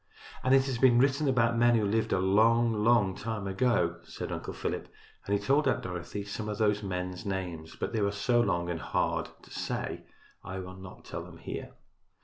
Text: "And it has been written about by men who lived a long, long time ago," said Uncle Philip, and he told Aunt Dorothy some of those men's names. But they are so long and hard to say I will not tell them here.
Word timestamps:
"And 0.43 0.55
it 0.55 0.65
has 0.65 0.79
been 0.79 0.97
written 0.97 1.29
about 1.29 1.51
by 1.51 1.57
men 1.57 1.75
who 1.75 1.85
lived 1.85 2.11
a 2.11 2.17
long, 2.17 2.73
long 2.73 3.13
time 3.15 3.45
ago," 3.45 3.99
said 4.03 4.31
Uncle 4.31 4.51
Philip, 4.55 4.87
and 5.27 5.37
he 5.37 5.39
told 5.39 5.67
Aunt 5.67 5.83
Dorothy 5.83 6.23
some 6.23 6.49
of 6.49 6.57
those 6.57 6.81
men's 6.81 7.23
names. 7.23 7.75
But 7.75 7.93
they 7.93 7.99
are 7.99 8.09
so 8.09 8.41
long 8.41 8.67
and 8.67 8.81
hard 8.81 9.29
to 9.43 9.51
say 9.51 10.07
I 10.43 10.57
will 10.57 10.73
not 10.75 11.05
tell 11.05 11.23
them 11.23 11.37
here. 11.37 11.73